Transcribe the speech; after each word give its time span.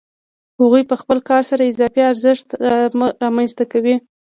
هغوی 0.59 0.83
په 0.89 0.95
خپل 1.01 1.17
کار 1.29 1.43
سره 1.51 1.69
اضافي 1.71 2.01
ارزښت 2.11 2.47
رامنځته 3.23 3.63
کوي 3.71 3.95